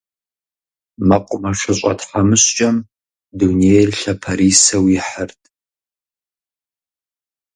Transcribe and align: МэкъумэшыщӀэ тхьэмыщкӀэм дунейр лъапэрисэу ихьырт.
МэкъумэшыщӀэ 1.07 1.93
тхьэмыщкӀэм 1.99 2.75
дунейр 3.37 3.89
лъапэрисэу 3.99 4.85
ихьырт. 4.97 5.41